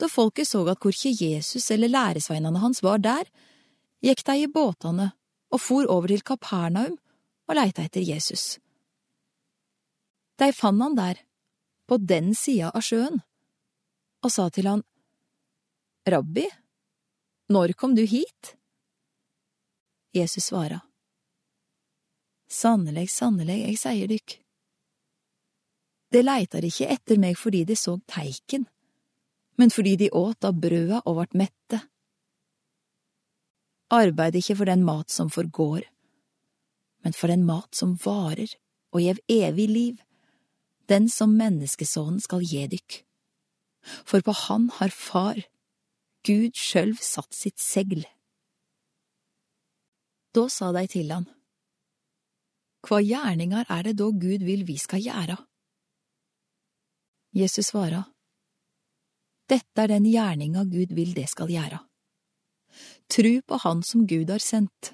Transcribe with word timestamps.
Da 0.00 0.08
folket 0.08 0.48
så 0.48 0.62
at 0.72 0.80
korkje 0.80 1.12
Jesus 1.12 1.70
eller 1.70 1.92
læresveinene 1.92 2.62
hans 2.62 2.80
var 2.82 3.02
der, 3.04 3.28
gikk 4.00 4.24
de 4.24 4.36
i 4.40 4.48
båtene 4.48 5.10
og 5.52 5.60
for 5.60 5.88
over 5.92 6.08
til 6.08 6.24
Kapernaum 6.24 6.96
og 7.50 7.58
leita 7.58 7.84
etter 7.84 8.04
Jesus. 8.06 8.56
De 10.40 10.48
fant 10.56 10.80
han 10.80 10.96
der, 10.96 11.20
på 11.84 11.98
den 11.98 12.32
sida 12.38 12.70
av 12.72 12.84
sjøen, 12.86 13.18
og 14.24 14.32
sa 14.32 14.46
til 14.48 14.70
han, 14.70 14.84
Rabbi, 16.08 16.46
når 17.52 17.74
kom 17.76 17.96
du 17.98 18.06
hit? 18.08 18.54
Jesus 20.16 20.48
svara, 20.48 20.80
Sannelig, 22.50 23.10
sannelig, 23.14 23.60
jeg 23.62 23.78
sier 23.78 24.08
dykk. 24.10 24.32
De 26.10 26.22
leitar 26.24 26.64
ikke 26.66 26.88
etter 26.90 27.20
meg 27.22 27.36
fordi 27.38 27.62
de 27.68 27.76
så 27.78 27.94
teiken, 28.10 28.64
men 29.60 29.72
fordi 29.72 29.96
de 30.00 30.08
åt 30.16 30.46
av 30.48 30.56
brøda 30.56 31.02
og 31.04 31.18
vart 31.18 31.36
mette. 31.36 31.82
Arbeid 33.92 34.38
ikke 34.38 34.56
for 34.56 34.70
den 34.70 34.86
mat 34.86 35.12
som 35.12 35.28
forgår, 35.32 35.84
men 37.04 37.16
for 37.16 37.32
den 37.32 37.44
mat 37.44 37.76
som 37.76 37.96
varer 38.00 38.54
og 38.94 39.02
gjev 39.04 39.20
evig 39.28 39.66
liv, 39.68 39.98
den 40.88 41.08
som 41.12 41.34
menneskesonen 41.36 42.22
skal 42.24 42.44
gje 42.46 42.70
dykk. 42.72 43.00
For 44.08 44.24
på 44.24 44.32
han 44.46 44.68
har 44.78 44.92
Far, 44.94 45.42
Gud 46.26 46.56
sjølv, 46.56 46.96
satt 47.00 47.36
sitt 47.36 47.60
segl. 47.60 48.04
Da 50.36 50.46
sa 50.52 50.70
dei 50.76 50.86
til 50.90 51.12
han, 51.12 51.26
Hva 52.86 53.00
gjerningar 53.04 53.68
er 53.68 53.88
det 53.88 53.98
da 54.00 54.08
Gud 54.08 54.44
vil 54.46 54.64
vi 54.68 54.78
skal 54.80 55.04
gjera? 55.04 55.36
Jesus 57.36 57.70
svara, 57.70 58.04
Dette 59.50 59.82
er 59.82 59.90
den 59.90 60.06
gjerninga 60.06 60.64
Gud 60.70 60.92
vil 60.94 61.14
det 61.16 61.26
skal 61.32 61.50
gjøre. 61.50 61.80
Tru 63.10 63.32
på 63.42 63.58
Han 63.64 63.82
som 63.82 64.06
Gud 64.06 64.30
har 64.30 64.42
sendt. 64.42 64.92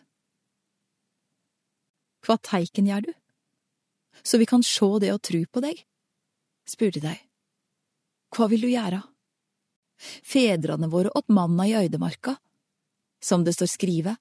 Hva 2.25 2.39
teiken 2.41 2.89
gjør 2.89 3.05
du? 3.07 3.13
Så 4.25 4.41
vi 4.41 4.49
kan 4.49 4.65
sjå 4.65 4.97
det 5.03 5.13
og 5.13 5.21
tru 5.23 5.45
på 5.45 5.61
deg? 5.63 5.83
spurte 6.67 7.03
dei. 7.05 7.19
Hva 8.35 8.49
vil 8.51 8.65
du 8.65 8.71
gjøre? 8.73 9.03
Fedrene 10.25 10.89
våre 10.93 11.13
åt 11.15 11.29
manna 11.29 11.67
i 11.69 11.77
øydemarka. 11.77 12.37
Som 13.21 13.45
det 13.45 13.55
står 13.57 13.71
skrive, 13.71 14.17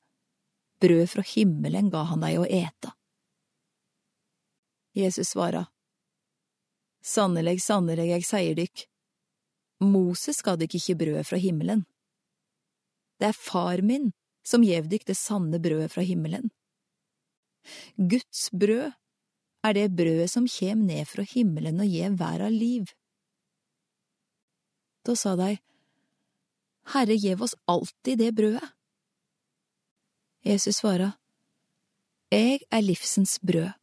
brød 0.80 1.08
fra 1.10 1.24
himmelen 1.26 1.90
ga 1.92 2.04
han 2.12 2.24
deg 2.24 2.40
å 2.40 2.46
ete. 2.46 2.92
Jesus 4.96 5.34
svara, 5.34 5.66
Sannelig, 7.06 7.60
sannelig, 7.62 8.08
jeg 8.10 8.26
sier 8.26 8.56
dykk, 8.58 8.86
Moses 9.84 10.42
ga 10.46 10.56
dykk 10.60 10.78
ikke 10.80 10.98
brødet 11.00 11.26
fra 11.28 11.40
himmelen. 11.42 11.84
Det 13.20 13.32
er 13.32 13.38
far 13.38 13.82
min 13.84 14.12
som 14.46 14.64
gjev 14.64 14.88
dykk 14.92 15.08
det 15.10 15.18
sanne 15.18 15.60
brødet 15.62 15.92
fra 15.94 16.04
himmelen. 16.06 16.52
Guds 17.98 18.50
brød 18.52 18.94
er 19.66 19.74
det 19.74 19.90
brødet 19.98 20.30
som 20.30 20.48
kjem 20.48 20.86
ned 20.86 21.08
fra 21.10 21.26
himmelen 21.26 21.82
og 21.82 21.90
gjev 21.90 22.18
verda 22.20 22.50
liv. 22.54 22.92
Da 25.06 25.16
sa 25.18 25.36
de, 25.38 25.56
Herre, 26.94 27.18
gjev 27.18 27.42
oss 27.42 27.56
alltid 27.70 28.22
det 28.22 28.34
brødet. 28.38 28.66
Jesus 30.46 30.78
svara, 30.82 31.16
Eg 32.34 32.62
er 32.74 32.84
livsens 32.86 33.40
brød. 33.42 33.74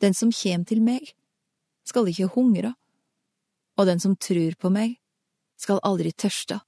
Den 0.00 0.14
som 0.14 0.30
kjem 0.32 0.64
til 0.68 0.82
meg, 0.84 1.14
skal 1.88 2.08
ikke 2.10 2.28
hungre, 2.34 2.74
og 3.78 3.86
den 3.86 4.02
som 4.02 4.16
tror 4.18 4.56
på 4.58 4.70
meg, 4.74 4.98
skal 5.58 5.80
aldri 5.86 6.12
tørste. 6.12 6.60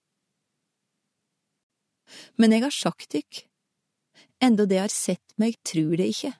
Men 2.38 2.54
jeg 2.54 2.64
har 2.64 2.74
sagt 2.74 3.12
dykk, 3.14 3.44
enda 4.42 4.66
de 4.66 4.80
har 4.80 4.90
sett 4.90 5.34
meg, 5.38 5.58
tror 5.66 5.94
det 5.98 6.10
ikke. 6.14 6.32